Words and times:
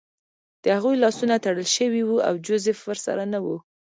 د 0.63 0.65
هغوی 0.77 0.95
لاسونه 1.03 1.35
تړل 1.45 1.67
شوي 1.77 2.01
وو 2.05 2.17
او 2.27 2.33
جوزف 2.45 2.79
ورسره 2.89 3.23
نه 3.33 3.39
و 3.45 3.47